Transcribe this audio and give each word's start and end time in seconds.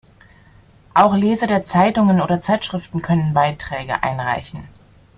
Auch 0.95 1.13
Leser 1.15 1.45
der 1.45 1.63
Zeitungen 1.63 2.21
oder 2.23 2.41
Zeitschriften 2.41 3.03
können 3.03 3.35
Beiträge 3.35 4.01
einreichen. 4.01 4.67